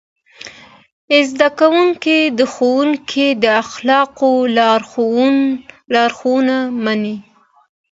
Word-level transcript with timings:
زدهکوونکي 1.29 2.19
د 2.39 2.41
ښوونځي 2.53 3.27
د 3.43 3.45
اخلاقو 3.63 4.31
لارښوونه 5.99 6.57
مني. 6.83 7.17